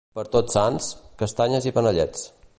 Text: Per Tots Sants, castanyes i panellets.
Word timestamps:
Per 0.19 0.23
Tots 0.35 0.55
Sants, 0.57 0.87
castanyes 1.23 1.69
i 1.73 1.79
panellets. 1.79 2.27